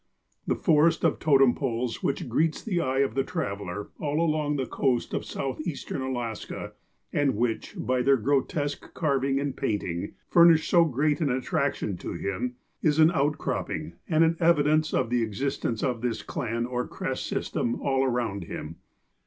[0.47, 4.65] The forest of totem poles which greets the eye of the traveller all along the
[4.65, 6.71] coast of Southeastern Alaska,
[7.13, 12.55] and which, by their grotesque carving and painting, furnish so great an attraction to him,
[12.81, 17.79] is an outcropping and an evidence of the existence of this clan or crest system
[17.79, 18.77] all around him.